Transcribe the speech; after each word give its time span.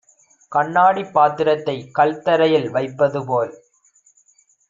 கண்ணாடிப் 0.51 1.11
பாத்திரத்தைக் 1.13 1.91
கல்தரையில் 1.93 2.67
வைப்பதுபோல் 2.69 3.53